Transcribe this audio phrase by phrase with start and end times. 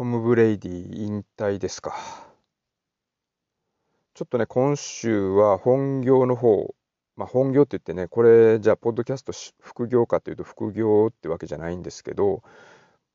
[0.00, 1.94] トム・ブレイディ引退ですか。
[4.14, 6.74] ちょっとね、今週は本業の方、
[7.16, 12.42] まあ、本業って言ってね、これ、じゃあ、ポッドキャスト副業かというと、副業ってわけじゃないんですけど、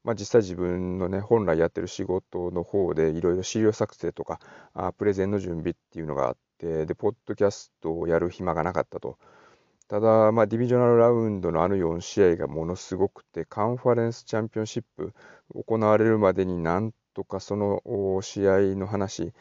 [0.03, 4.39] まあ、実際自分のね、本来やってる仕事の方で、いろいろ資料作成とか
[4.75, 9.17] あ、プレゼンの準備っていうのがあって、で、ポッドキャストをやる暇がなかったと。
[9.87, 15.15] ただ、まあ、ディビジョナルラウンドのあの4試合がものすごくて、カンファレンスチャンピオンシップ
[15.53, 17.81] 行われるまでになんとかその
[18.21, 19.33] 試合の話、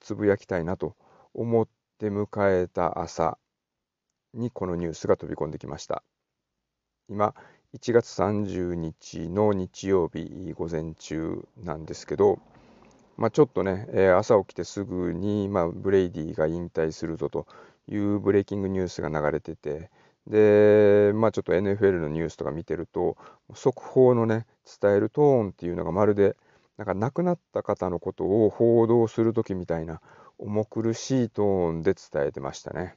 [0.00, 0.96] つぶやきたいなと
[1.34, 3.38] 思って迎えた朝
[4.34, 6.02] にこのニュースが飛び込んできました。
[7.08, 7.34] 今、
[7.74, 12.38] 1月30日の日曜日午前中なんですけど、
[13.16, 13.86] まあ、ちょっとね、
[14.16, 17.46] 朝起きてすぐに、まあ、ブレイディが引退するぞと
[17.86, 19.90] いうブレイキングニュースが流れてて、
[20.26, 23.16] で、まあ、ちょっと NFL のニュースとか見てると、
[23.54, 24.46] 速報のね、
[24.80, 26.36] 伝えるトーンっていうのがまるで、
[26.76, 30.00] なんか亡くなった方のことを報道するときみたいな
[30.38, 32.96] 重苦しいトーンで伝えてましたね。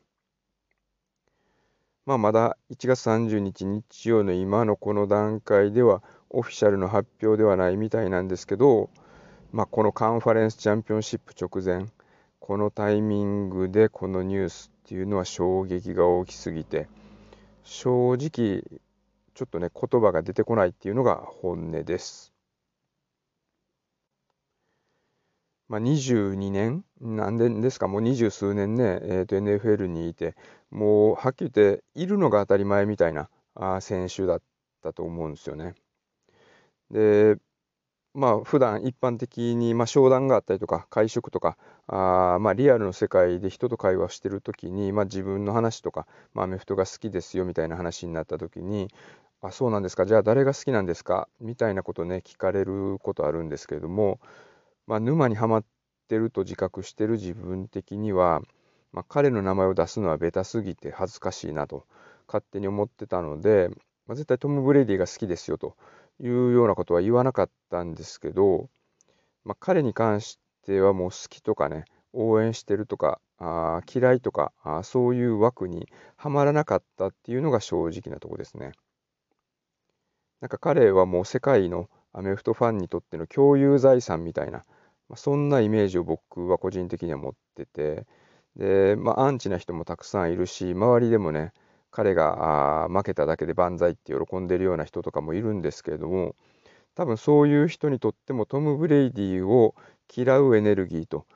[2.06, 8.89] まあ、まだ1月30日日曜の今のこの段階ではオフィシャルの発表ではないみたいなんですけど、
[9.52, 11.88] まあ、このカンファレンスチャンピオンシップ直前
[12.39, 16.88] このタイミングでこのニュースっていうのは衝撃が大きすぎて
[17.64, 18.64] 正直
[19.33, 22.33] ちょっとね言葉が出てこないっていうのが本音です。
[25.70, 30.36] まあ、22年、何年ですか、もう二十数年ね、えー、と NFL にいて、
[30.70, 34.42] もうはっきり言って、いるのが当たり前みたいなあ選手だっ
[34.83, 35.73] たと思うんですよね。
[36.92, 37.38] で、
[38.14, 48.89] まあ普段一般的に、まあ、商談があったりとか、会食とか、あまあ、リアルの世界で人と会話してるときに、まあ、自分の話とか、まあ、アメフトが好きですよみたいな話になったときに、
[49.42, 54.20] あ、そうなんですか、じゃあ誰が好きなんですかみたいなことね、聞かれることあるんですけれども、
[54.86, 55.66] まあ、沼にはまっ
[56.08, 58.42] てると自覚してる自分的には、
[58.92, 61.86] まあ、彼の名前を出すのはベタすぎて恥ずかしいなと
[62.27, 63.70] 勝手に思ってたので、
[64.05, 65.76] まあ、絶対トム・ブレイディが好きですよと
[66.20, 68.70] いうようなことは言わなかったんですけど、
[69.44, 78.72] まあ、彼に関してはもう好きとかね応援してるとかあ嫌いとかあそういう枠にはまらなかったっていうのが正直なとこですね。
[80.42, 84.60] なんか彼はもう世界のアメフトファンにとっての共有財産みたいな、
[85.10, 88.06] まあ、そんなイメージを僕は個人的には持ってて、
[88.56, 91.54] で、まあ、アンチな人もたくさんいるし、周りでもね、
[91.95, 96.36] 彼が負けただけで万歳って喜んでるような人とかもいるんですけれども、
[96.95, 99.76] 多分そういう人にとってもトム・ブレイディを
[100.14, 101.27] 嫌うエネルギーと、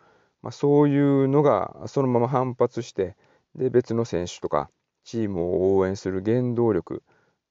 [0.41, 3.15] まあ、そういうのがそのまま反発して、
[3.55, 4.71] で別の選手とか
[5.03, 7.03] チームを応援する原動力、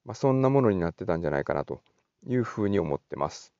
[0.04, 1.82] まあ、そんなものになってたんじゃないかなと
[2.26, 3.52] いうふうに思ってます。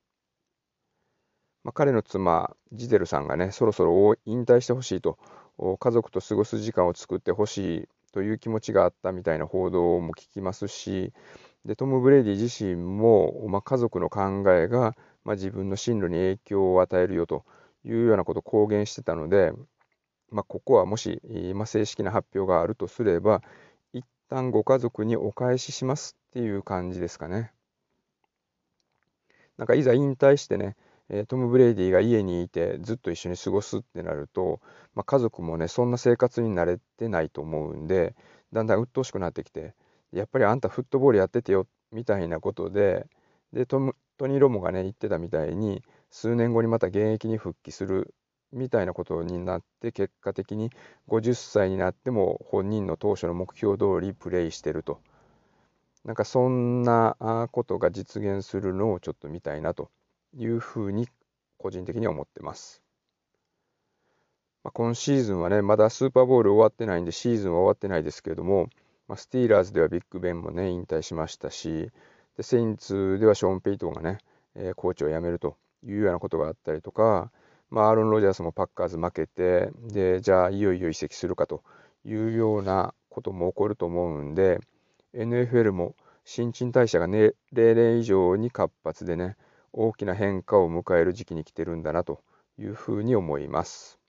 [1.63, 5.17] まあ、彼の妻、ジゼルさんがね、そろそろ引退してほしいと、
[5.79, 11.13] 家族と過ごす時間を作ってほしいという気持ちがあったみたいな報道も聞きますし、
[11.65, 14.95] でトム・ブレイディ自身も、まあ、家族の考えが、
[15.25, 17.45] まあ、自分の進路に影響を与えるよと
[17.83, 19.51] いうようなことを公言してたので、
[20.29, 21.21] まあ、ここはもし、
[21.53, 23.41] まあ、正式な発表があるとすれば、
[23.93, 27.51] 一旦ご家族にお返ししますっていう感じですかね。
[29.57, 30.75] なんかいざ引退してね、
[31.09, 34.59] えトム・ブレイディが家にいてずっと一緒に過ごすってなると、
[34.93, 38.15] まあ、家族もねそんな生活に慣れてないと思うんで
[38.51, 39.73] だんだん鬱陶しくなってきて
[40.11, 43.07] やっぱりあんたフットボールやっててよみたいなことで
[43.53, 48.13] でトムトニー・ロモがね言ってたみたいに数年後にまた現役に復帰する
[48.51, 50.71] みたいなことになって結果的に
[51.07, 54.99] 50歳になっても本人の当初の目標通りプレーしてると。
[56.03, 59.91] なんかそんなことが実現するのをちょっと見たいなと
[60.33, 61.07] いうふうに
[61.57, 62.81] 個人的には思ってます。
[64.63, 68.69] まあ、今シーズンはね、まだスーパーボール終わってないんで、シーズンは終わってないですけれども、
[69.07, 71.89] まあ、スティーラーズではビッグベンもね、引退しましたし、
[72.35, 74.19] でセインツではショーン・ペイトンがね、
[74.55, 77.31] えー、コーチを辞めるというようなことがあったりとか、
[77.69, 81.63] まあ、アーロン・ロジャースもパッカーズ負けて、で、じゃあいよいよ移籍するかと
[82.05, 84.59] いうようなことも起こると思うんで、
[85.13, 89.37] NFL も新陳代謝が、ね、例年以上に活発でね、
[89.79, 92.23] 大きな変化を迎える時期に来てるんだなと
[92.57, 93.99] いうふうに思います。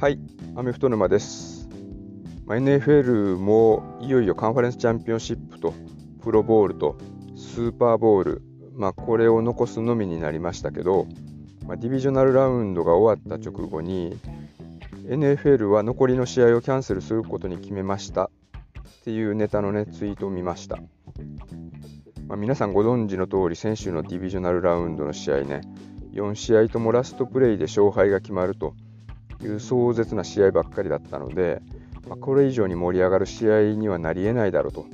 [0.00, 0.18] はい、
[0.56, 1.68] アメフト沼です。
[2.44, 5.74] まあ、NFL もいよいよカンファレンスチャンピオンシップと
[6.20, 6.98] プロボールと
[7.36, 8.42] スーパーボール、
[8.74, 11.06] まあ、これを残すのみになりましたけど、
[11.68, 14.18] まあ、ディビジョナルラウンドが終わった直後に
[15.08, 18.30] NFL は残りの試合をキャンセルすることに決めましたっ
[19.04, 20.76] ていうネタのねツイートを見ました、
[22.26, 25.62] まあ、皆さんご存知の通り先週のディビジョナルラウンドの試合ね
[26.12, 28.74] 4試合ともラストプレイで勝敗が決まると
[29.42, 31.62] いう壮絶な試合ばっかりだったので、
[32.06, 34.86] まあ、これ以上に盛り上がる試合にはなり得ないだろうと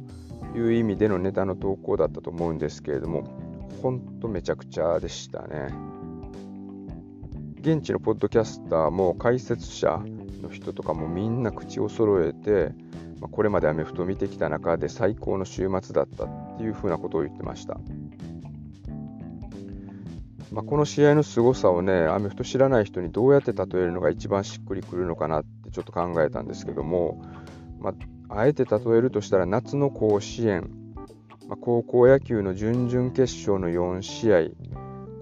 [0.56, 3.24] いう意味でのネタの投稿だったと思うんですけれども、
[3.82, 5.93] 本当めちゃくちゃでしたね。
[7.64, 9.98] 現地のポッドキャスターも解説者
[10.42, 12.74] の人とかもみんな口を揃えて、
[13.22, 17.80] まあ、これまでアメフトを見てきた中で最高の週末だったっていうふうなことを言ってました。
[20.52, 27.22] まあ、この試合の凄さをね、アメフト知らない人にどうやって例えるのが一番しっくりくるのかなってちょっと考えたんですけども、
[27.80, 27.94] ま
[28.28, 30.70] あ、あえて例えるとしたら夏の甲子園、
[31.48, 34.38] まあ、高校野球の準々決勝の4試合、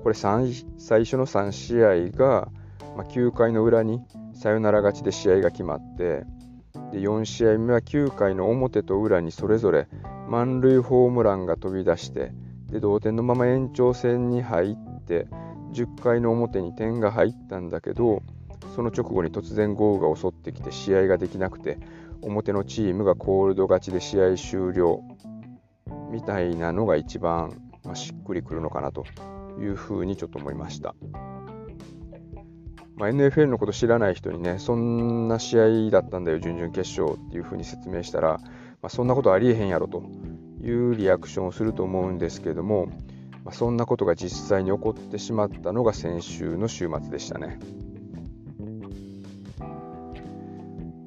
[0.03, 2.49] これ最初の3試合が、
[2.97, 4.01] まあ、9回の裏に
[4.35, 6.25] サヨナラ勝ちで試合が決まって
[6.91, 9.89] で4試合目は9回の表と裏にそれぞれ
[10.29, 12.33] 満塁ホームランが飛び出して
[12.71, 15.29] で同点のまま延長戦に入って
[15.73, 18.23] 10回の表に点が入ったんだけど
[18.75, 21.79] その直後に突然豪雨が襲ってきて試合ができなくて
[22.23, 25.03] 表のチームがコールド勝ちで試合終了
[26.11, 27.51] みたいなのが一番、
[27.85, 29.05] まあ、しっくりくるのかなと。
[29.61, 30.95] いうふうにちょっと思いました。
[32.97, 38.39] まあ、NFL のこと知らない人にね、そんな試合だったんだよ、準々決勝っていうふうに説明したら、
[38.83, 40.03] まあ、そんなことありえへんやろと
[40.61, 42.87] いうリアクションをすると思うんですけども、
[43.45, 47.59] まあ、そんなことが実際に起こってしまったのが先週の週末でしたね。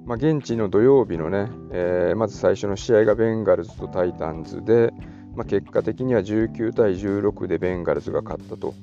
[0.05, 4.93] まあ、現地の土曜日のね、えー、まず最初の試合がベンガルズとタイタンズで、
[5.35, 8.73] まあ、結果的には19対16でベンガルズが勝ったと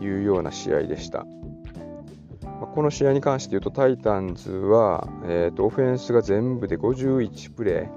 [0.00, 1.26] いうような試合でした。
[2.42, 7.90] ま、この試合に関して言うと、タイタンズは、えーと、オフェンスが全部で51プレ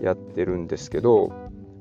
[0.00, 1.32] ーやってるんですけど、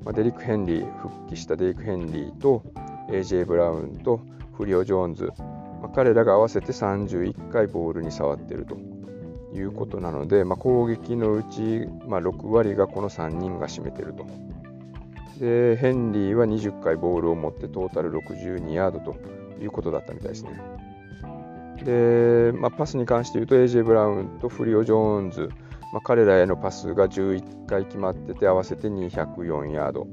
[0.04, 2.64] まあ、デリック・ヘンリー、復帰したデリック・ヘンリーと
[3.10, 4.22] AJ ブラウンと
[4.58, 5.32] フリオ・ジョーンズ、
[5.82, 8.78] まあ、彼らが合わせて31回ボールに触ってると。
[9.56, 14.26] いうことなので、まあ、攻撃のうち、ま、6割がこの3人が占めてると。
[15.40, 19.16] で、ヘンリーは20回ボールを持ってトータル62ヤードと
[19.62, 20.62] いうことだったみたいですね。
[21.84, 25.50] で、まあ、パスに関して言うと AJ ブラウンとフリオ・ジョーンズ、
[25.94, 30.08] まあ、彼らへのパスが11回決まってて合わせて204ヤード。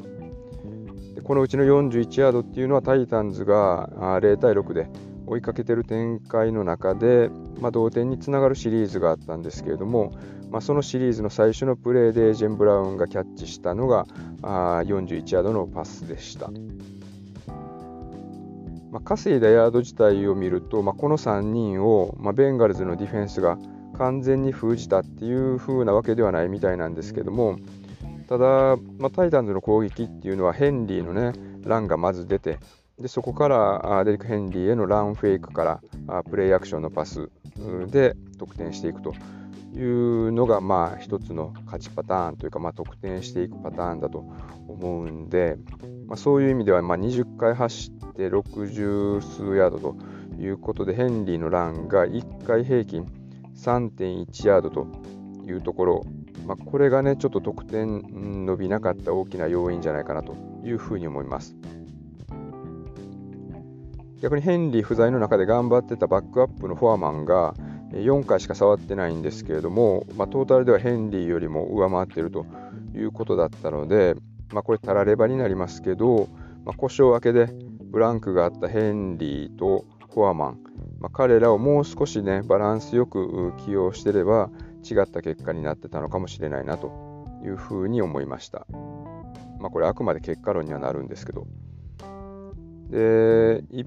[1.15, 3.89] でこのうちの41ヤードっていうのはタイタンズが
[4.21, 4.89] 0対6で
[5.27, 7.31] 追いかけてる展開の中で、
[7.61, 10.13] まあ、同点につながるシリーズがあったんですけれども、
[10.51, 14.07] まあ、そのシリーズの最初のプレーでジェン・ブラウンがキャッチしたのが
[14.43, 16.51] あ41ヤードのパスでした。
[18.91, 23.57] まあ、稼いだヤード自体を見ると、まあ、この3人を、まあ、ベンガルズのディフェンスが
[23.97, 27.57] 完全に封じたっていう風なわけではないみたいなんですけども
[28.29, 31.33] ただ、まあ、タイタンズの攻撃っていうのはヘンリーのね
[31.65, 32.59] ランがまず出て
[33.03, 37.31] でそこからデリック・ヘンリーへのランフェイクからプレイアクションのパス
[37.89, 39.13] で得点していくと
[39.75, 44.19] いうのがまあ一つの勝ちパターンというかまあ得点していくパターンだと
[44.69, 45.57] 思うんで、
[46.07, 49.97] まあ、そういう意味ではまあ20回走って60数ヤードと
[50.41, 53.05] いうことでヘンリーのランが1回平均
[53.57, 54.87] 3.1ヤードと
[55.45, 56.07] いうところ、
[56.47, 61.57] まあ、これがねちょっと得点伸びなかった大きな要因じゃないかなというふうに思います。
[64.23, 67.55] 逆にヘンリー不在の中で頑張ってたバックアップのフォアマンが
[67.91, 72.47] 4回しか触ってないんですけれども、まあ、トータルではヘンリーよりも上回っていると
[72.95, 74.15] いうことだったので、
[74.53, 76.29] まあ、これたらればになりますけど、
[76.65, 77.53] まあ、故障明けで
[77.91, 80.61] ブランクがあったヘンリーとフォアマン、
[81.01, 84.51] まあ、彼らをもう少しねバランスよく起用してれば
[84.89, 86.93] 違った結果になってたのかもしれないなと
[87.45, 88.69] いうふうに思いました。
[89.59, 91.49] まあ、これあくまで結果論にはなるんですけど。
[92.93, 93.87] で一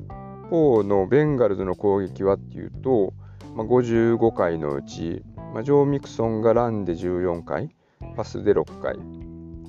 [0.50, 3.14] 方のベンガルズの攻撃はっていうと、
[3.56, 7.70] まあ、55回のうち、まあ、ジョー・ミクソンがランで14回、
[8.16, 8.96] パスで6回、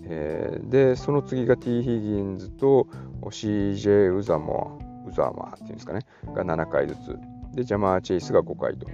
[0.09, 2.88] えー、で、その次が T・ ヒギンズと
[3.23, 6.00] CJ・ ウザモア、ウザマーっていうんですかね、
[6.35, 7.19] が7回ずつ、
[7.55, 8.88] で、ジャマー・チェイスが5回と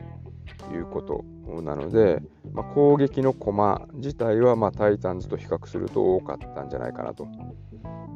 [0.74, 1.24] いうこと
[1.62, 2.20] なので、
[2.52, 7.28] まあ、攻撃の駒自体はまタイタンズと比較すると多かったんじゃないかなと。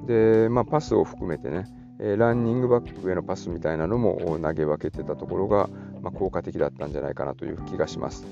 [0.06, 1.66] で、まあ、パスを含めてね、
[1.98, 5.68] えランニングバックへのパスみたいなのも投げ分けてたところが、
[6.02, 8.26] まあ、効果的だったんじゃないかなという気がします。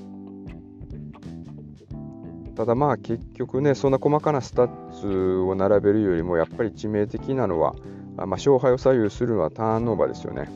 [2.55, 7.75] ただまあ結局ね、そんな細かなスタッツを並べるよりも、やっぱり致命的なのは、
[8.15, 10.49] まあ、勝敗を左右するのはターンオーバーですよね。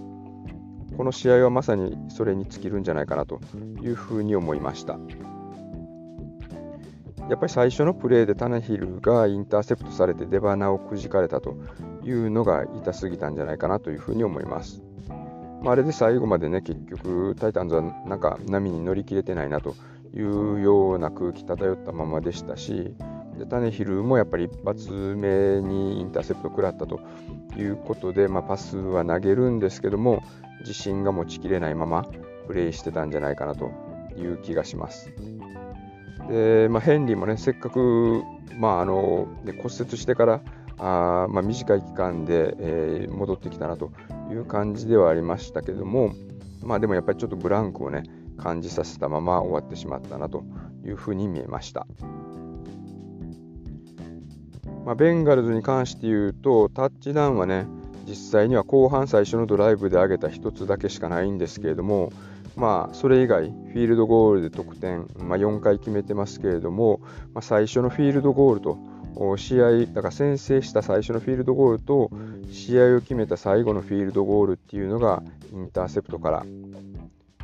[0.96, 3.40] この試合はまさにそれに尽きるんじゃないかなと
[3.82, 4.98] いうふうに思いました。
[7.30, 11.58] やっぱり最初のプレーでタナヒルがインターセプトされて出花をくじかれたと
[12.04, 14.82] いうのが痛すぎたんじゃないかなというふうに思います。
[15.62, 19.76] まあ、あれで最後までね、結局、タイタンズはなんか波に乗り切れてないなと
[20.16, 22.96] いうような空気漂ったままでしたし、
[23.38, 27.00] でタネヒルもやっぱり一発目にインターセプト食らったと
[27.58, 30.24] いうことで、まあ、パスは投げるんですけども、
[30.62, 32.06] 自信が持ちきれないまま
[32.48, 33.72] プレーしてたんじゃないかなと
[34.18, 35.12] いう気がします。
[36.30, 38.22] でまあ、ヘンリーもね、せっかく、
[38.58, 40.42] まあ、あので骨折してから
[40.78, 43.92] あ、まあ、短い期間で、えー、戻ってきたなと
[44.32, 46.14] いう感じではありましたけども、
[46.62, 48.04] まあ、でもやっぱりちょっとブランクをね
[48.38, 50.44] 感じさせたまま終わってしまったなと
[50.86, 51.88] いうふうに見えました。
[54.86, 57.68] まあ、ベンガルズに関して言うと、タッチダウンはね、
[58.08, 62.12] 実際には後半最初のドライブで上げた1つだけしかないんですけれども、
[62.56, 67.02] まあ、それ以外、フィールドゴールで得点、まあ、4回決めてますけれども、
[67.34, 68.78] まあ、最初のフィールドゴールと、
[69.38, 72.12] 試合、だから先制した最初のフィールドゴールと、
[72.52, 76.46] 試合を決めた最後のフィールドゴールっていうのがインターセプトから。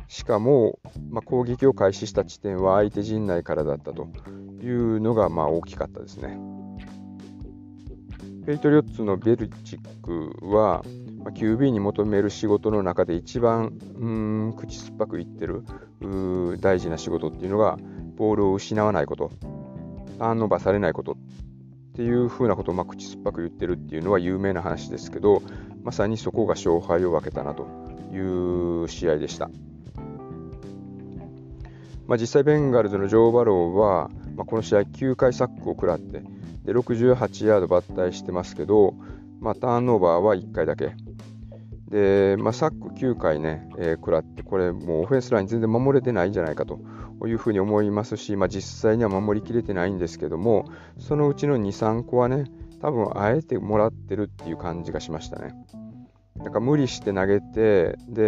[0.08, 0.78] しかも、
[1.10, 4.08] まあ、攻撃を開始した地点は相手陣内からだったと
[4.62, 6.38] いうのがまあ大きかったですね。
[8.46, 10.84] ペイトリオッツのベルチックは、
[11.26, 15.64] まあ、QB に求める仕事の中で一番うん口酸っぱく言ってる
[16.60, 17.78] 大事な仕事っていうのが
[18.14, 19.32] ボールを失わないこと、
[20.20, 21.16] ターンオーバーされないことっ
[21.96, 25.42] ていうふうなことをまあ口酸っぱく言ってるっていうのは有名な話ですけど、
[25.82, 27.66] まさにそこが勝敗を分けたなと
[28.12, 29.50] いう試合でした。
[32.06, 36.22] まあ、実際、ベンガルズのジョー・バローは、まあ、この試合9回サックを食らって、
[36.64, 38.94] で68ヤード抜体してますけど、
[39.40, 40.94] まあ、ターンオーバーは1回だけ。
[41.88, 46.80] で、まあ、サック9回ね、えー、食らって、これもうオフェンスライン全然守れてないんじゃないかと
[47.26, 50.64] いうふうに思いますし、まあ、実際には守りきれてないんですけども、
[50.98, 52.44] そのうちの2、3個はね、
[52.80, 55.54] 多分あえてもらってるっていう感じがしましたね。
[56.36, 58.22] なんか無理して投げて、で、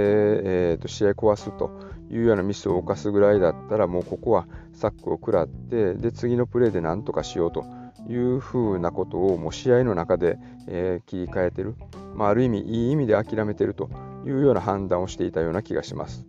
[0.73, 1.71] えー、と試合壊すと
[2.11, 7.65] いうようなミスを犯すぐらいだったら、もうここはサックを食らって、で、次のプレーでなんとかしようと
[8.09, 11.77] いうふうなことをもう試合の中で、えー、切り替えてる、
[12.15, 13.91] まあ、ある意味いい意味で諦めてると
[14.27, 16.27] いうような判断をしていたような気がします。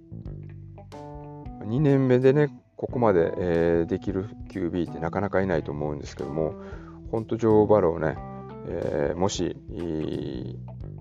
[1.61, 6.55] 2年目でね、ここまで、えー、できる QB ってなかなかいないと思うんですけども、
[7.11, 8.17] 本当、ジョー・バローね、
[8.67, 9.55] えー、もし、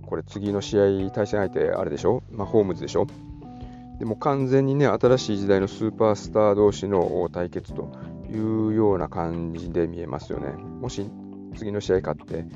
[0.07, 3.07] これ次の試合、対戦相手あれでしょ、まあ、ホームズでしょ、
[3.99, 7.93] でも完全にね、新しい時代のスーパースター同士の対決と
[8.31, 10.53] いうような感じで見えますよね。
[10.53, 11.11] もし
[11.57, 12.47] 次の試合勝って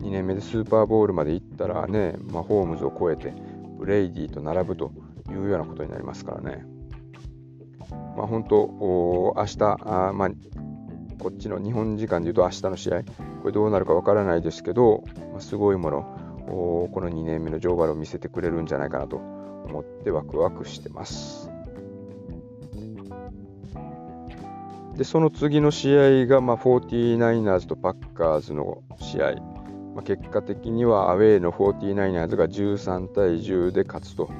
[0.00, 3.32] 2年目でスーパーボールまで行ったらね、まあ、ホームズを超えて
[3.78, 4.92] ブレイディと並ぶと
[5.30, 6.64] いうようなことになりますからね。
[8.16, 10.30] まあ、本当、明日あ、まあ、
[11.18, 16.02] こっちの日本時間でいうと明日の試合、これどうなるかわからないですけど、まあ、すごいもの、
[16.46, 21.51] この2年目のジョーバルを見せてくれるんじゃないかなと思ってワクワクしてます。
[24.96, 29.34] で、その次の試合が、まあ、49ers とパッカーズの試合。
[29.94, 34.30] まあ、結果的にはアウェーの 49ers が13対10で勝つと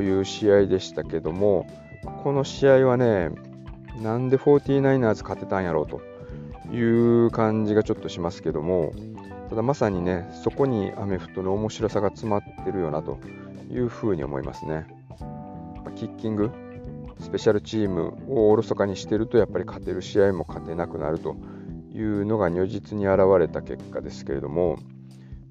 [0.00, 1.66] いう試合でしたけども、
[2.22, 3.30] この試合はね、
[4.00, 6.00] なんで 49ers 勝てたんやろうと
[6.74, 6.80] い
[7.26, 8.92] う感じがちょっとしますけども、
[9.50, 13.18] ただまさにね、そこにアメフトの面白さが詰まってるよなと
[13.70, 14.86] いうふうに思いますね。
[15.94, 16.50] キッキング、
[17.22, 21.36] スペシャルチームをおろそかにしてると、やっぱり勝てる試合も勝てなくなると
[21.94, 24.78] いうのが如実に現れた結果ですけれども、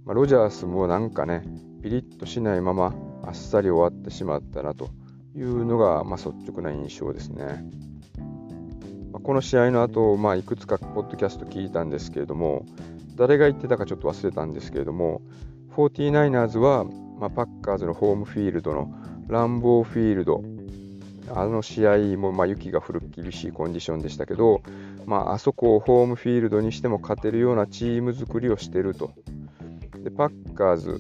[0.06, 1.44] まあ、ロジャースもなんかね、
[1.82, 4.90] ピリッとしないままあっさり終わってしまったなと
[5.36, 7.64] いうのが、まあ、率直な印象ですね。
[9.14, 12.66] まあ、この試合の後、まあ、いくつかポッドキャスト聞いたんですけれども、
[13.16, 15.22] 誰が言ってたかちょっと忘れたんですけれども、
[15.76, 16.86] 49ers は、
[17.20, 18.94] まあ、パッカーズのホームフィールドの
[19.28, 20.44] ランボーフィールド
[21.36, 24.62] あの試合もま雪が降る厳しいコンディションでしたけど、
[25.06, 29.12] まあ、あそこをホームフィールドにしても勝てるようなチーム作りをしてると。
[30.04, 31.00] でパッカーズ、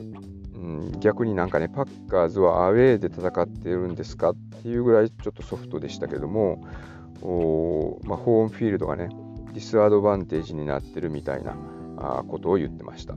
[0.55, 6.63] うん、逆になんかね、パッカーズはアウェーで戦ってるんですかっていうぐらいちょっとソフトでしたけども、
[7.21, 9.09] おまあ、ホームフィールドがね、
[9.53, 11.55] ディスアドバンテージになってるみたいな
[11.97, 13.15] あことを言ってました。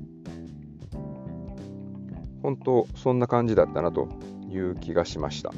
[2.43, 4.09] 本当、そんな感じだったなと
[4.51, 5.53] いう気がしました。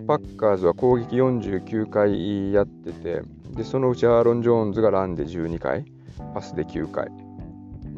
[0.00, 5.84] パッカーズは攻撃49回やってて、でそのうちアーロン・ジョーンズがランで12回、
[6.34, 7.10] パスで9回。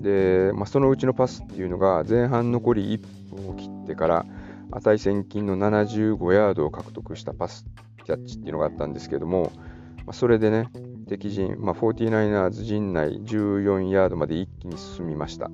[0.02, 4.26] で、まあ、そのうちのパスっていうのが前半残り1分を切ってから
[4.70, 7.64] 値千金の75ヤードを獲得したパス
[8.04, 9.50] キャッチっていうのがあったんですけども、
[9.98, 10.68] まあ、それでね、
[11.08, 15.50] 敵陣、まあ、49ers 陣内14ヤードまで一気に進みました。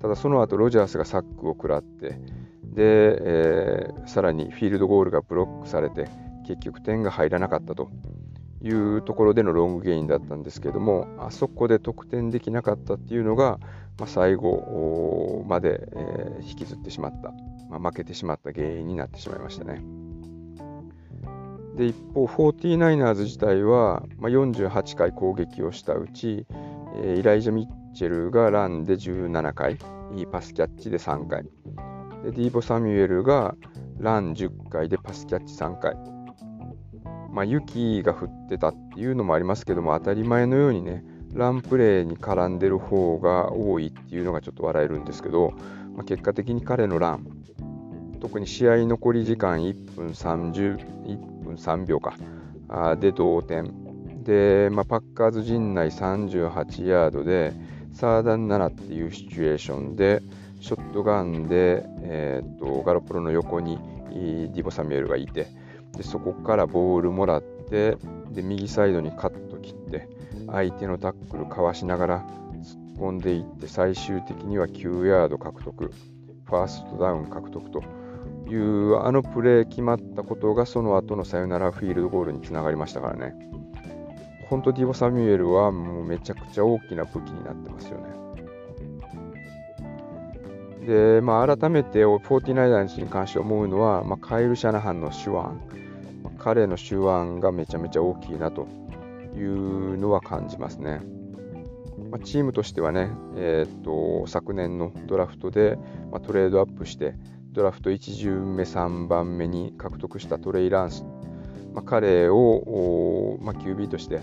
[0.00, 2.20] ただその後ロジャースがサックを食らって、
[2.78, 6.08] で、えー、さらにフィールドゴールがブロックされて、
[6.46, 7.90] 結局点が入らなかったと
[8.62, 13.58] いうところでのロングゲインだったんですけども、あそこで得点できなかったっていうのが、
[13.98, 17.32] まあ、最後まで、えー、引きずってしまった、
[17.68, 19.82] まあ、負けてしまった原因になってしまいましたね。
[21.74, 26.46] で一方、49ers 自体は、まあ、48回攻撃をしたうち、
[27.02, 29.78] えー、イライジャ・ミッチェルがランで17回、
[30.14, 31.44] いいパスキャッチで3回、
[32.24, 33.54] でディーボ・サミュエルが
[33.98, 35.96] ラン10回でパスキャッチ3回、
[37.30, 45.52] まあ、雪が降ってたっていうのもありますけども、当たり前のようにね、ランプレーに絡んでる方が多いっていうのがちょっと笑えるんですけど、
[45.94, 47.26] まあ、結果的に彼のラン、
[48.20, 52.14] 特に試合残り時間1分30、1分3秒か、
[52.68, 54.22] あで同点。
[54.24, 57.52] で、まあ、パッカーズ陣内38ヤードで、
[57.92, 60.22] サーダン7っていうシチュエーションで、
[60.60, 63.78] ショットガンで、えー、っとガロプロの横に
[64.10, 65.46] ディボ・サミュエルがいて、
[65.96, 67.96] でそこからボールもらって
[68.30, 70.08] で右サイドにカット切って
[70.46, 72.26] 相手のタックルかわしながら
[72.62, 75.92] 突っ込んでいって最終的には9ヤード獲得
[76.44, 77.82] ファーストダウン獲得と
[78.48, 83.34] いうあのプレー決まったことがその後のサヨナラフィールドゴールにつながりましたからね。
[84.48, 88.27] 本当ディボ・サミュエルはもうめちゃくちゃ大きな武器になってますよね。
[90.88, 95.32] で、まあ、改めて 49ers に関して思うのは、まあ、カイル・シャナハンの手腕
[96.22, 98.66] ま彼の手腕がめちゃめちゃ大きいなと
[99.36, 101.02] いうのは感じますね。
[102.10, 105.76] まあ、チームとしてはね、えー、っと昨年のドラフトで、
[106.10, 107.14] まあ、トレードアップして
[107.52, 111.04] ドラフト1巡目3番目に獲得したトレイ・ランス、
[111.74, 114.22] まあ、彼を、まあ、QB として、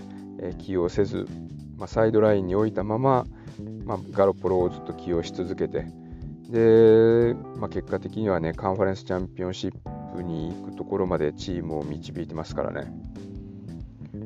[0.58, 1.28] 起用せず、
[1.76, 3.24] まあ、サイドラインに置いたまま、
[3.84, 5.86] まあ、ガロポロをずっと起用し続けて
[6.50, 9.72] で、まあ、結果的にはねカンファレンスチャンピオンシッ
[10.14, 12.92] プに行くところまでチームを導いてますからね。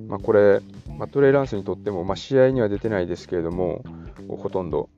[0.07, 0.61] まあ、これ、
[0.99, 3.85] まあ、トレイランスにとっても、まあ、試合には出てないですけれども、
[4.29, 4.89] ほとんど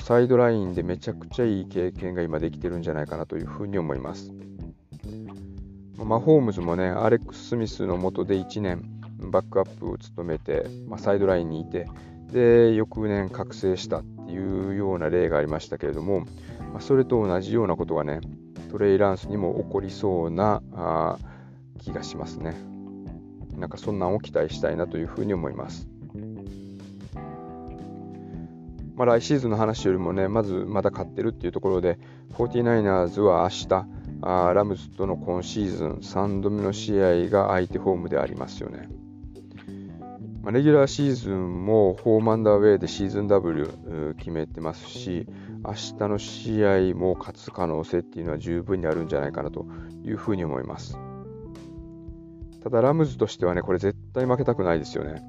[0.00, 4.32] サイドラインでめちゃくちゃいい経験が今できてるんじゃないかなというふうに思います。
[5.98, 8.82] マホームズもね、アレックス・スミスの下で1年
[9.30, 11.86] バックアップを務めて、まあ、サイドラインにいて、
[12.32, 16.20] で、翌年覚醒したっていうような例がありましたけれども、
[16.72, 18.20] まあ、それと同じようなことがね、
[18.70, 21.18] トレイランスにも起こりそうなあ
[21.78, 22.56] 気がしますね。
[23.58, 25.88] なんかそんなんを期待したいなというふうに思います。
[28.94, 31.98] まあ、来シーズンの話よりもね、まずまだ勝ってるっていうところで、
[32.34, 33.86] 49ers は明日、
[34.22, 38.88] あラムズとの今シーズン3度目の試合が相手ホームでありますよね。
[40.42, 45.28] まあ、レギュラーシーズンもホームアンダーウェイでシーズン W 決めてますし、
[45.64, 49.66] 明日の試合も勝つ可能性っていうのは十分にあるんじゃないかなと
[50.04, 50.98] いうふうに思います。
[52.64, 55.22] ただ、ラムズとしてはね、これ絶対負けたくないですよね。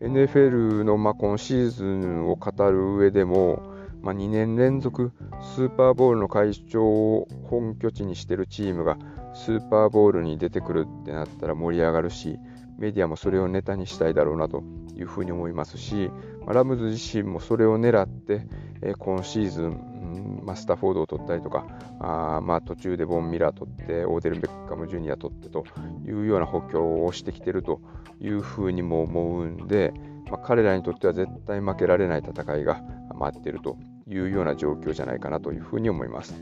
[0.00, 3.62] NFL のまあ今シーズンを語る上でも、
[4.00, 5.12] まあ、2年連続
[5.56, 8.96] スーパーボールの会長を本拠地にしてるチームが
[9.34, 12.38] スーパーボールに出てくるってなったら盛り上がるし、
[12.80, 14.64] メディアもそれをネタにしたいだろうなと
[14.96, 16.10] いうふうに思いますし、
[16.46, 18.46] まあ、ラムズ自身もそれを狙って、
[18.80, 21.66] えー、今シーズン、うんま、スタフォードを取ったりとか、
[22.00, 25.64] あまあ、途中でボン・ミラー取って、オーデル・ベッカム・ジュニア取ってと
[26.06, 27.82] いうような補強をしてきてると
[28.18, 29.92] いうふうにも思うんで、
[30.30, 32.80] まあ、彼らにとっては絶対負けられない戦いが
[33.14, 33.76] 待っていると
[34.08, 36.34] いうような状況じゃないかなというふうに思います。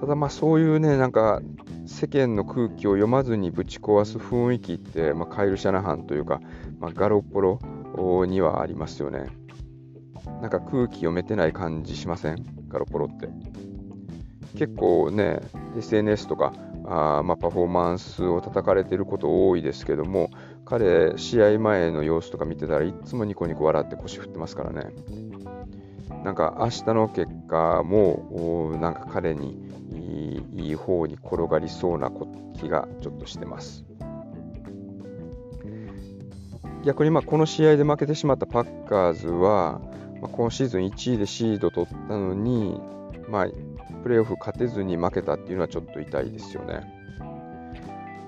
[0.00, 1.40] ただまあそういうね、なんか
[1.86, 6.40] 世間の空気を読まずにぶち壊す雰囲気って、まあ、カイル・シャナハンというか、
[6.78, 9.26] まあ、ガロポロにはありますよね。
[10.40, 12.44] なんか空気読めてない感じしません？
[12.68, 13.28] ガロポロって。
[14.56, 15.40] 結構ね、
[15.76, 16.52] SNS とか
[16.84, 20.30] あまあ、パフォーマンスを叩かれてること多いですけども、
[20.64, 24.90] 彼、試合前の様子とか見てたらいつもニコニコ笑って腰振ってますからね。
[26.24, 29.58] なんか明日の結果もなんか彼に
[30.52, 32.10] いい方に転がりそうな
[32.54, 33.84] 気がちょっとしてます。
[36.84, 39.80] 逆にまあこの試合で負けてしまったパッカーズは、
[40.20, 42.80] まあ、今シーズン1位でシード取ったのに、
[43.28, 43.46] まあ、
[44.02, 47.02] プレーオフ勝てずに負けたっていうのはちょっと痛いですよね。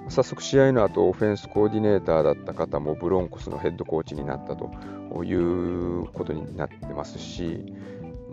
[0.08, 4.70] 早速試合の後オフェンスコーディネーターだった方もブロンコスのヘッドコーチになったと
[5.24, 7.72] いうことになってますし、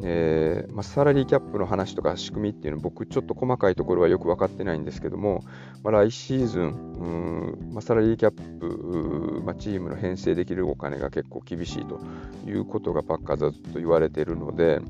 [0.03, 5.43] えー、まあ、サラリーキャップの話とか仕組みっていうの僕ちょっと細かいところはよく分かってないんですけども、
[5.83, 11.99] まあ、来シーズン、まあ、サラリーキャップ、まチームの編成できるお金が結構厳しいと
[12.47, 14.81] いうことがパッカーズと言われているので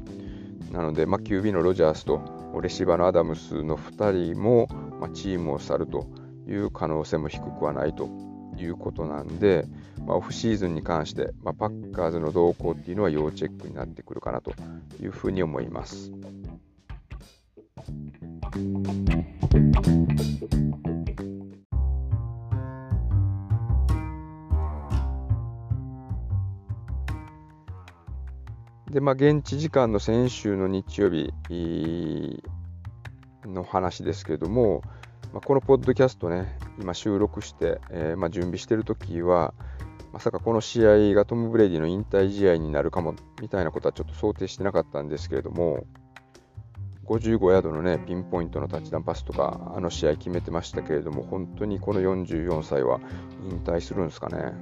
[0.72, 2.22] なので、ま QB のロジャースと
[2.62, 4.68] レシーバーのアダムスの2人も、
[5.00, 6.08] まチームを去ると
[6.48, 8.10] いう可能性も低くはないと
[8.58, 9.66] いうことなんで、
[10.06, 14.54] まあ、オフシーズンに関して、まあ、パッカーズの動向っていうのは要チェックになってくるかなと
[15.02, 16.12] いうふうに思います。
[28.92, 31.34] で、まあ、現地時間の先週の日曜日
[33.46, 34.82] の話ですけれども、
[35.32, 39.54] まあ、このポッドキャストね、今収録して、えー、まあ、準備しているときは、
[40.14, 45.86] まさかこの試合がトム・ブレイディの引退試合になるかもみたいなことはちょっと想定してなかったんですけれども、
[47.06, 53.00] 55ヤードのね、ピンポイントのタッチダウンパスとか、あの試合決めてましたけれども、本当にこの44歳は
[53.50, 54.54] 引退するんですかね。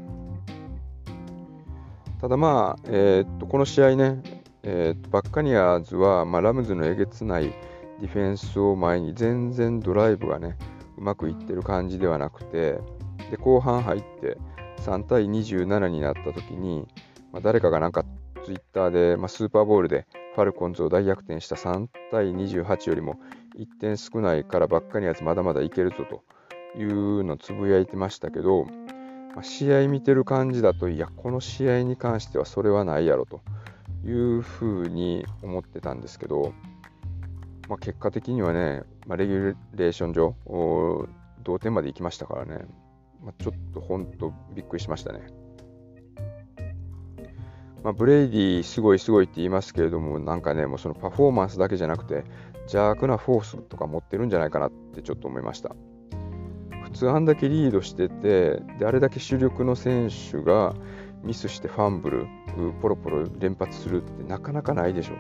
[2.22, 4.22] ただまあ、えー、っとこの試合ね、
[4.64, 7.54] えー、っとバッカニアーズは、まあ、ラムズのえげつない
[8.02, 10.58] ディフェンスを前に全然ドライブがね、
[10.98, 12.80] うまくいってる感じではなくて、
[13.32, 14.38] で後半入って
[14.80, 16.88] 3対27になった時に、
[17.32, 18.04] まあ、誰かがなんか
[18.46, 23.20] ツイッターで、まあ、スーパーボールでファルコンズを大逆転した3対28よりも
[23.58, 26.24] 1点少ないからばっかりやつまだまだいけるぞと
[26.80, 28.66] いうのをつぶやいてましたけど、
[29.36, 33.42] まあ、試合見てる感じだといやこの試合に関してはそれはないやろと
[34.06, 36.54] いうふうに思ってたんですけど、
[37.68, 40.36] まあ、結果的にはね、まあ、レギュレーション上、
[41.44, 42.66] 同点まで行きましたからね、
[43.24, 45.28] まあ、ちょっと本当びっくりしましたね。
[47.84, 52.26] まあ、ブレイディすごいすごいって言いますけれども、なんかね、もうそのパフォーマンスだけじゃなくて、
[52.64, 55.76] 邪悪なフォースとか持ってるんじゃないかなってちょっと思いました。
[56.84, 60.76] 普通あんだけリードしてて、であれだけ主力の選手が
[61.24, 62.28] ミスしてファンブル、
[62.82, 65.14] ポロポロ連発するってなかなかないでしょ。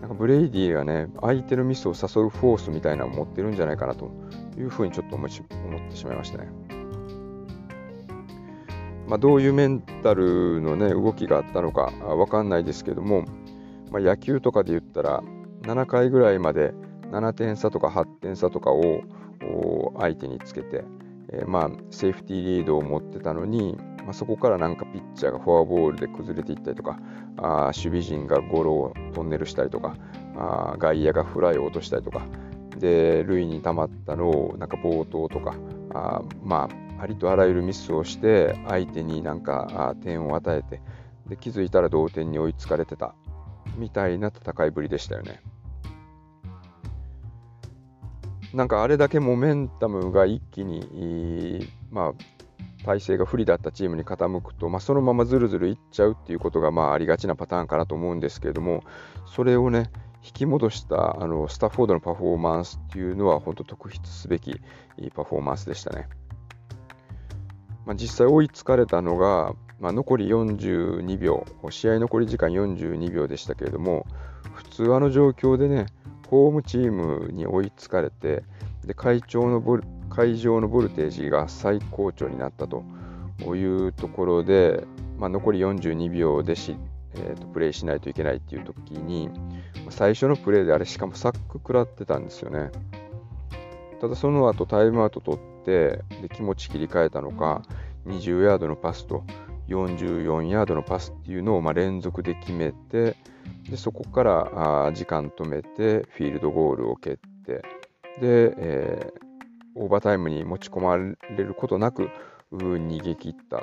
[0.00, 4.10] なんかブレイディがね、相手のミスを誘うフォースみたいなのを持ってるんじゃないかなと
[4.60, 6.48] いうふうにちょっと思ってしまいましたね。
[9.08, 13.24] まあ、どういうメンタルの、ね、動きがあったのかわかんないですけども、
[13.90, 15.24] まあ、野球とかで言ったら
[15.62, 16.72] 7回ぐらいまで
[17.10, 19.02] 7点差とか8点差とかを
[19.98, 20.84] 相手につけて、
[21.32, 27.00] えー、まあセーフティーリードを持ってたのに、まあ、そこからなんかピッチャーがフォアボールで崩れていったりとか、
[27.36, 29.96] あ守備陣がゴロをトンネルしたりとか、
[30.36, 32.22] あ外野がフライを落としたりとか、
[32.80, 35.54] で、塁に溜まったのをなんか暴投とか、
[35.94, 40.82] あまあ、ありとあらゆるミスをして、相手になんか点を与えて、
[41.28, 43.14] で気づいたら同点に追いつかれてた
[43.76, 45.40] みたいな戦いぶりでしたよね。
[48.52, 58.82] なんかあれだけモメンタムが一気に、まあ、体勢が不利だったチームに傾くと、まあ、そのままずるずるいっちゃうっていうことがまあありがちなパターンかなと思うんですけれども、
[59.26, 59.90] それをね、
[60.22, 64.60] 引き戻したあのスタッフォードのパフォーマンスっていうのは本当特筆すべき
[65.14, 66.08] パフォーマンスでしたね。
[67.86, 74.06] まあ、実際追いつかれたのが、まあ、残り42秒、試合残り時間42秒でしたけれども、
[74.54, 75.86] 普通あの状況でね、
[76.28, 78.44] ホームチームに追いつかれて、
[78.84, 82.84] で会長のボル会場のボルテージが最高潮になったと
[83.54, 84.84] いうところで、
[85.18, 86.76] まあ、残り42秒でし、
[87.14, 89.30] えーと、プレイしないといけないっていう時に
[89.90, 92.70] 最初のプレーであれしかもサック食らってたんですよね。
[94.00, 97.62] ただその後タイムアウト取ってで気持ち切り替えたのか
[98.06, 99.24] 20ヤードのパスと
[99.68, 103.16] 44ヤードのパスっていうのをま連続で決めて
[103.68, 107.62] でそこからあ時間止めてフィールドゴールを蹴って
[108.20, 109.30] で、えー
[109.74, 112.10] オーバータイムに持ち込まれることなく
[112.52, 113.60] 逃げ切ったっ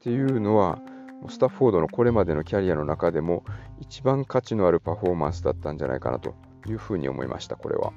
[0.00, 0.78] ていうのは
[1.28, 3.44] スタッフォードのこれまでのキャリアの中でも
[3.78, 6.34] 一番価値のあるパフォーマンスだったんじゃないかなと
[6.66, 7.92] いうふうに思いました、これは。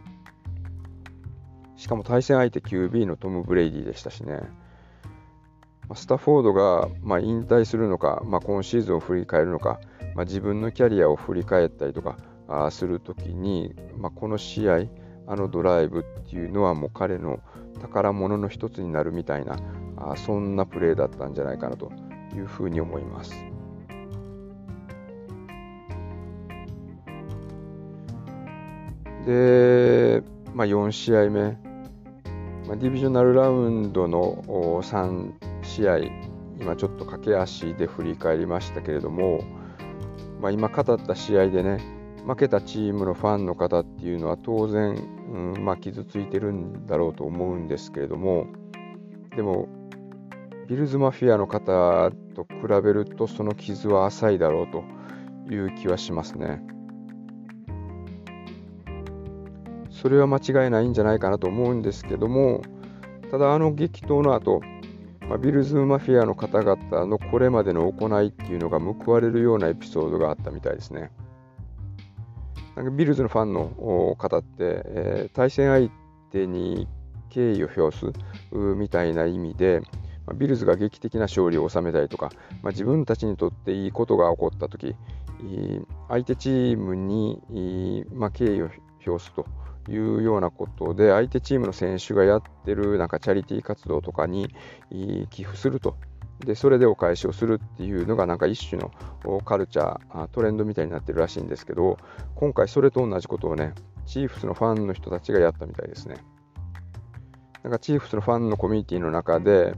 [1.75, 4.41] しかも対戦相手 QB のトム・ブレイディでしたしね。
[5.95, 9.79] スタッフォードが、まあ、引退するのか、まあ、今シーズンを振り返るのか、
[10.15, 14.85] まあ、自分のキャリアを振り返ったりとかあするときに、まあ、この試合、
[15.27, 17.39] あのドライブっていうのはもう彼の
[17.81, 19.57] 宝物の一つになるみたいな
[19.97, 21.91] あそんなプレーだったんじゃないかなと
[22.35, 23.33] いうふうに思います。
[29.25, 30.21] で、
[30.53, 31.57] まあ、4試合目、
[32.67, 34.43] まあ、ディビジョナルラウンドの
[34.83, 35.97] 3試合、
[36.59, 39.41] 今ちょっと駆け足で振り返りましたけれども、
[40.41, 41.79] まあ、今語った試合でね、
[42.25, 44.95] 負けたチームのファンの方っていうのは当然、
[45.31, 48.47] うんまあ、傷ついてるんだろうと思うんですけれども、
[49.35, 49.67] でも、
[50.73, 54.83] ビルズマフィアの方と比べるとその傷は浅いだろうと
[55.53, 56.63] いう気はしますね。
[59.91, 62.63] それは間違いないんじゃないかなと思うんですけども、
[63.29, 64.61] ただあの激闘の後、
[65.29, 71.11] まあ、ビルズマフィアの方々のこれまでの行いっていうのが報われるようなエピソードがあったみたいですね。
[72.75, 75.91] なんかビルズのファンの方って、えー、対戦相
[76.31, 76.87] 手に
[77.29, 78.11] 敬意を表す
[78.51, 79.83] みたいな意味で、
[80.25, 82.31] ま、ビルズが劇的な勝利を収めたりとか、
[82.61, 84.95] まあ、自分たちにとっていいことが起こったとき、
[86.07, 88.69] 相手チームに、まあ、敬意を
[89.05, 89.45] 表すと
[89.89, 94.49] いうようなことで、相手チームの選手がやってるなんかチャリティー活動とかに
[95.29, 95.95] 寄付すると。
[96.39, 98.91] で、それでお返しをするっていうのがなんか一種の
[99.41, 101.97] カルチャー、トレンドみたいになってるらしいんですけど、
[102.35, 103.73] 今回それと同じことをね、
[104.05, 106.15] チーフスのファンの人たちがやったみたいですね。
[107.63, 109.73] なんかチーフスのファンのコミュニティの中で、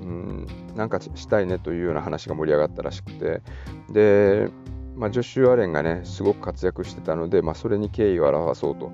[0.00, 3.42] うん、なんかしたいねというような話が盛り上がったらしくて、
[3.90, 4.50] で、
[4.96, 8.92] まあ、ジョシュ・アレンがね、すごく活躍してたので、まあ、それに敬意を表そうと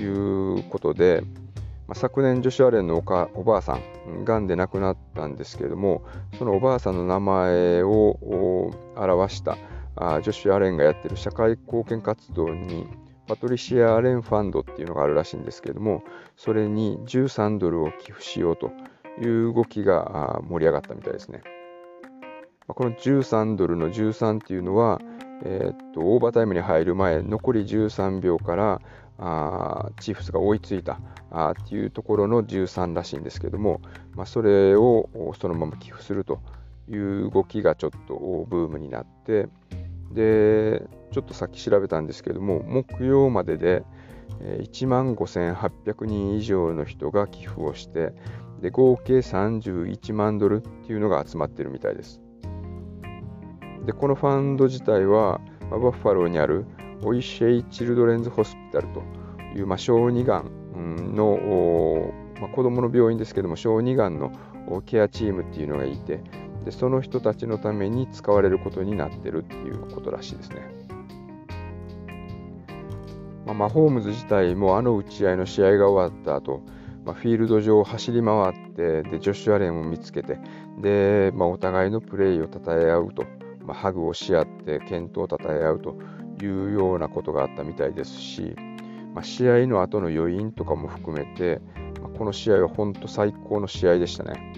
[0.00, 1.22] いうことで、
[1.86, 6.02] まあ、昨年、女子アレンのおかおばあさん、がんで亡くなったんですけれども、
[6.38, 9.58] そのおばあさんの名前を表した
[9.96, 12.86] あ女子アレンがやってる社会貢献活動に、
[13.26, 16.02] パトリシア・アレンファンドっていうのがあるらしいんですけれども、
[16.36, 18.70] それに13ドルを寄付しようと
[19.20, 21.42] いう動きが盛り上がったみたいですね。
[22.66, 25.00] この13ドルの13っていうのは、
[25.44, 28.80] えー、っとオーバータイムに入る前、残り13秒から
[29.18, 30.98] あチーフスが追いついた
[31.30, 33.80] あっていうところの13らしいんですけども、
[34.14, 35.08] まあ、それを
[35.40, 36.40] そのまま寄付すると
[36.88, 39.48] いう動きがちょっとブームになって
[40.12, 43.84] でちょっとさっき調べたんですけども木曜までで
[44.40, 48.12] 1万5800人以上の人が寄付をして
[48.64, 52.22] で合計31万ドルっていうのが集まってるみたいです
[53.84, 55.38] でこのファンド自体は、
[55.70, 56.64] まあ、バッファローにある
[57.02, 59.02] オイシェイ・チルドレンズ・ホスピタルと
[59.54, 64.32] いう、まあ、小児がんの、まあ、子供の病院ですけども小児がんの
[64.86, 66.22] ケアチームっていうのがいて
[66.64, 70.62] でその人たちのために使われることになってるっていうことらしいですね。
[73.44, 76.62] まあ、マホームズ自体もあの打ち合いの試合が終わった後、
[77.04, 80.38] まあ、フィールド上を走り回ってでジョシュアレンを見つけて
[80.80, 83.24] で、まあ、お互いのプレーを称え合うと、
[83.62, 85.98] まあ、ハグをし合って健闘を称え合うと
[86.42, 88.56] いうようなことがあったみたいですし、
[89.14, 91.60] まあ、試合の後の余韻とかも含めて、
[92.02, 94.52] ま、この試合は本当最高の試合でしたね。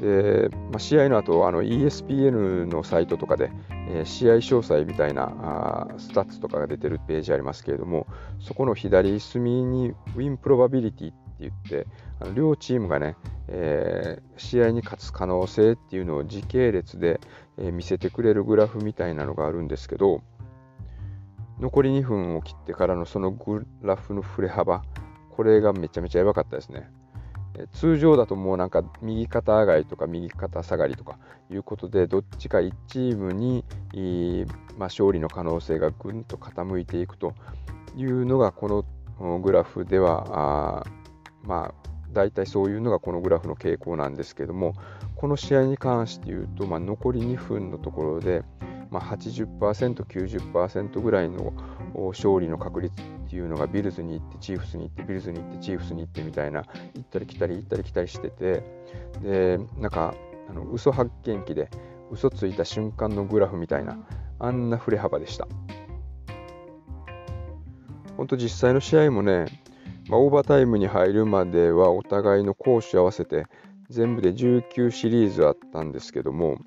[0.00, 3.50] で、まあ、試合の後あの ESPN のサイトとかで、
[3.88, 8.06] え、試合詳細みたいなあスタッツとかが出てるページありますけれども、
[8.40, 11.86] そこの左隅にウィンプロバビリティって言って、
[12.20, 13.16] あの両チームがね、
[13.48, 17.20] えー、試合に勝つ可能性っていうのを時系列で、
[17.58, 20.22] え、見せてくれるグラフみたいなのがあるんですけど、
[21.60, 24.82] 残り2分を切ってからのそのグラフの振れ幅、
[25.30, 26.90] これがめちゃめちゃやばかったですね。
[27.72, 31.18] 通常だともうなんか右肩上がりとか右肩下がりとか
[31.50, 33.64] いうことでどっちか1チームに、
[34.76, 37.34] まあ、勝利の可能性がぐんと傾いていくと
[37.96, 38.84] いうのがこ
[39.18, 40.84] のグラフではあ
[41.44, 41.74] まあ
[42.12, 44.74] 大体そういうのがこのグラフの傾向なんですけども
[45.16, 48.44] この試合に関して言うと、まあ、残り2分のところで、
[48.90, 51.52] まあ80%、90%ぐらいの
[52.10, 52.92] 勝利の確率
[53.34, 56.62] ていうのがビルズに行ってチーフスに行ってビルズに行ってチーフスに行ってみたいな
[56.94, 58.62] 行ったり来たり行ったり来たりしてて
[59.22, 60.14] でなんか
[60.48, 61.68] あの嘘発見器で
[62.12, 63.98] 嘘ついた瞬間のグラフみたいな
[64.38, 65.48] あんな振れ幅でした。
[68.16, 69.46] 本当実際の試合もね、
[70.08, 73.46] まあ、オーバータイムに入るまではお互いの攻守合わせて
[73.90, 76.58] 全部で19シリーズあったんですけども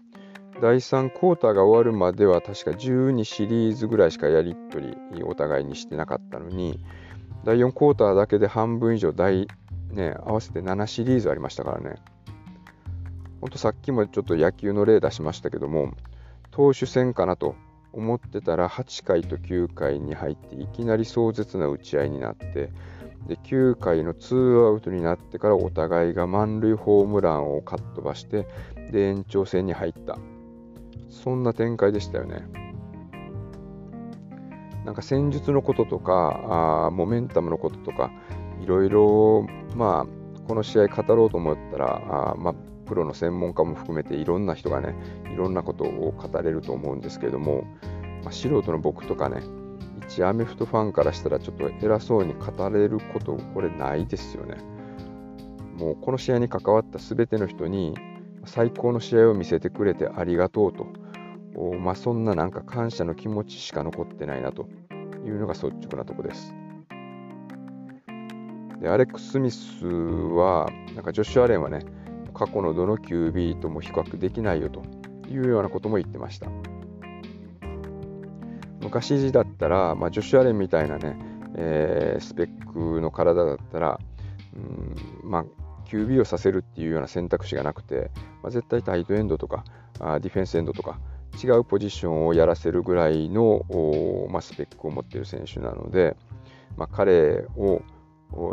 [0.61, 6.79] 第3クォーターが終わるまでは確か12シリーズぐらいしかやり取りお互いにしてなかったのに
[7.43, 9.47] 第4クォーターだけで半分以上第、
[9.91, 11.95] ね、合わせて7シリーズありましたからね。
[13.39, 15.93] ほんとさっきもちょっと野球の例出しましたけども
[16.49, 17.55] 投手戦かなと
[17.93, 22.71] 思ってたら8回と9回に入っていきなり壮絶な打ち合いになって
[23.27, 28.47] で9回のツーアウトになってからお互いが満塁ホームランをかっ飛ばして
[28.91, 30.17] で延長戦に入った。
[31.09, 32.45] そんな展開でしたよね。
[34.85, 38.09] なんか戦術のこととかあモメンタムのこととか
[38.61, 40.17] いろいろまあ
[40.47, 44.95] この試合語ろうと思ったらあ、まあ、プロの専門家も含めていろんな人がね、
[45.33, 47.65] いろんなことを語れると思うんですけども、
[48.23, 49.41] まあ、素人の僕とかね、
[50.07, 54.55] 一アメフトファンからしたらちょっと偉そうに語れること、これないですよね。
[55.77, 57.93] もうこの試合に関わった全ての人に
[58.47, 60.87] 最高の試合を見せてくれてありがとうと、
[61.79, 64.67] まあ、そんななんか感謝の気持ちしか残ってないなと
[65.25, 66.53] いうのが率直なとこです。
[68.81, 71.79] でアレックス・スミスは、なんかジョシュ・アレンはね、
[72.33, 74.83] 過去のどの QB とも比較できないよと
[75.27, 76.47] いうようなことも言ってました。
[78.81, 81.17] 昔だったら、まあ、ジョシュ・アレンみたいなね、
[81.55, 83.99] えー、スペックの体だったら、
[84.55, 85.45] うんまあ、
[85.87, 88.11] QB をさせるっていうような選択肢がなくて、
[88.43, 89.63] まあ、絶対タイトエンドとか
[89.99, 90.99] あディフェンスエンドとか
[91.43, 93.65] 違うポジションをやらせるぐらいの、
[94.29, 96.15] まあ、スペックを持っている選手なので、
[96.75, 97.81] まあ、彼を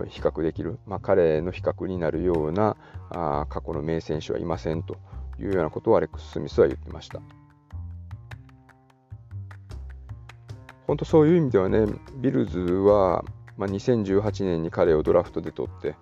[0.09, 2.77] 比較できる、まあ、彼の比較になるような
[3.11, 4.97] あ過去の名選手はいませんと
[5.39, 7.21] いうようなことをアレックス・スミスは言ってました。
[10.87, 13.25] 本当そういう意味ではね、ビルズは、
[13.57, 15.95] まあ、2018年に彼をドラフトで取って、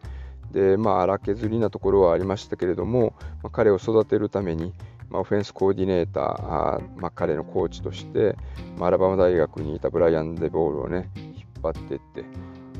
[0.53, 4.73] で、まあ、荒削りなところはありましたけれども、まあ、彼を育てるために、
[5.11, 8.37] まあ、オフェンスコーディネーター、あまあ、彼のコーチとして、
[8.79, 12.25] まあ、アラバマ大学にいたブライアン・デ・ボールをね、引っ張っていって、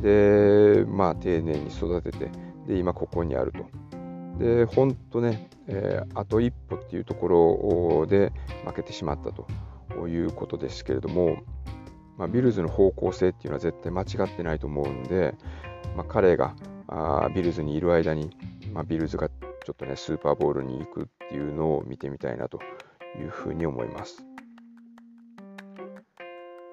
[0.03, 2.31] で、まあ、丁寧に育てて、
[2.67, 3.67] で、今ここにあると。
[4.39, 7.29] で、本当ね、えー、あと一歩っていうとこ
[8.01, 8.33] ろで
[8.65, 11.43] 負けてしまったということですけれども、
[12.17, 15.35] まあ、ビルズの方向性っていうのは絶対間違ってないと思うんで、
[15.97, 16.55] まあ、彼が
[16.95, 18.31] あビルズにいる間に、
[18.73, 22.59] まあ、ビルズがちょっとね、スーパーボールに行くっていうのを見てみたいなと
[23.19, 24.25] いうふうに思います。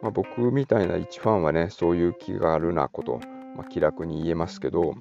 [0.02, 3.20] まあ、僕みたいな一ファンはね、そういう気軽なこと、
[3.56, 4.96] まあ、気楽に言えますけど、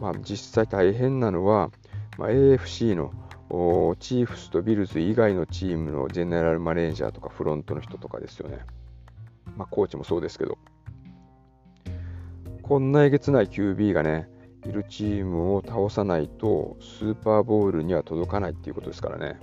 [0.00, 1.70] まあ、実際大変なのは、
[2.18, 3.12] まあ、AFC の
[3.98, 8.60] チーフスとビルズ以外のチームのジェネラルマネージャーとかフロントの人とかですよね。
[9.56, 10.56] まあ、コーチもそうですけど、
[12.62, 14.28] こんなえげつない QB がね、
[14.64, 19.38] いるチームを倒さないとスーパーボールには届かないっていうことですからね。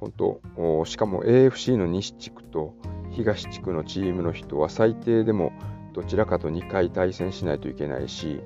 [0.00, 2.74] 本当しかも AFC の西地区と
[3.10, 5.52] 東地区のチームの人は最低でも
[5.92, 8.40] どちらかと2回対戦しないといけないし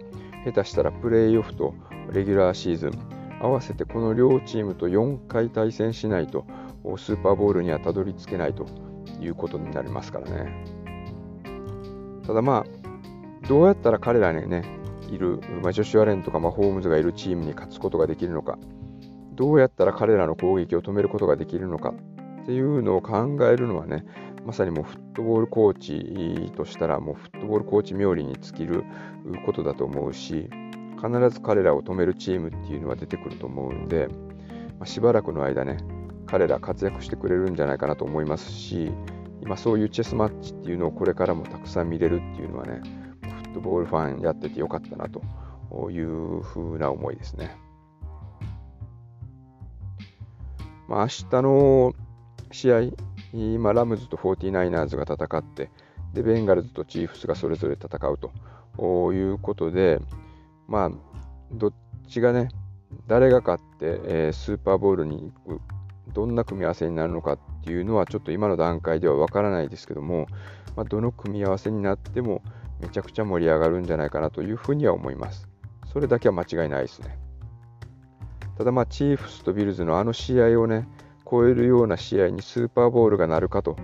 [0.46, 1.74] 下手したらプレーオフと
[2.10, 2.92] レギュラーシーズン
[3.40, 6.46] 合わせてこの両チームと4回対戦しないと
[6.96, 8.66] スーパーボールにはたどり着けないと
[9.20, 10.81] いうことになりますからね
[12.26, 14.64] ただまあどうやったら彼らにね
[15.10, 18.58] いる、まあ、ジョシュアレンとか、まあ、ホームズがいるチームに勝つことができるのか
[19.34, 21.94] どうやったら彼らの攻撃を止めることができるのか
[22.42, 24.04] っていうのを考えるのはね、
[24.44, 28.84] まさにもうフットボールコーチとしたら、もうフットボールコーチ冥利に尽きる
[29.46, 30.50] ことだと思うし、
[30.96, 34.08] 必ず彼らを止めるチームっていうのは出てくると思うんで、
[34.78, 35.78] まあ、しばらくの間ね、
[36.26, 38.92] 彼ら活躍してくれるんじゃないかなと思いますし、
[39.42, 42.80] 今そういうチェスマッチっていうのをこれからもたくさん見れるっていうのはね、
[43.22, 47.56] フットボールファンやっててよかったなというふうな思いですね。
[50.88, 51.92] まあ、明日の
[52.52, 52.80] 試合、
[53.32, 55.70] 今、ラムズと 49ers が戦って、
[56.12, 60.00] で、ベンガルズとチーフスがそれぞれ戦うということで、
[60.68, 60.90] まあ、
[61.50, 61.72] どっ
[62.06, 62.48] ちがね、
[63.08, 65.60] 誰が勝って、えー、スーパーボールに行く、
[66.12, 70.26] どんな組み合わせになるのかっていうのは、ちょっと今の段階ではわからないですけども、
[70.76, 72.42] まあ、どの組み合わせになっても、
[72.80, 75.48] めちゃくちゃ盛り上がるんじゃないかなというふうには思います。
[75.92, 77.18] それだけは間違いないですね。
[78.58, 80.88] ただまあ、チーフスとビルズのあの試合をね、
[81.30, 83.76] 超えるような試合にスーパーボールが鳴るかと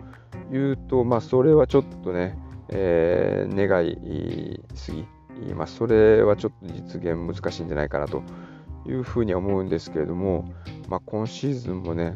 [0.52, 2.38] いうと、まあ、それはちょっとね、
[2.68, 5.06] えー、願いすぎ、
[5.54, 8.22] まあ、それはちょっと実現難しいんじゃないかなと
[8.86, 10.52] いうふうには思うんですけれども、
[10.88, 12.14] まあ、今シーズンもね、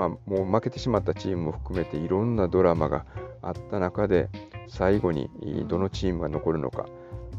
[0.00, 3.04] まあ、もう負けてしまったチームも含めていろんなドラマが
[3.42, 4.30] あった中で
[4.66, 5.28] 最後に
[5.68, 6.86] どのチームが残るのか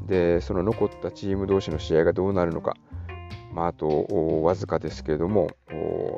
[0.06, 2.76] でその残ったチーム同士の試合がどうなるのか
[3.54, 4.08] まあ、あと
[4.44, 5.50] わずかですけれども、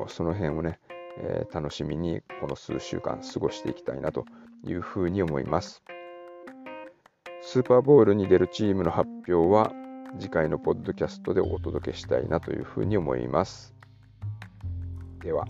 [0.08, 0.80] その辺をね、
[1.18, 4.26] えー、楽しみにこの数週間過ごしていきたいなと
[4.66, 5.84] いうふうに思います。
[7.42, 9.74] スーパーボールに出るチームの発表は
[10.20, 13.74] 次回のポッドキャストでお届けしたいなというふうに思います。
[15.22, 15.46] では。